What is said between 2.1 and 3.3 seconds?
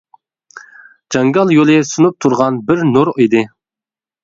تۇرغان بىر نۇر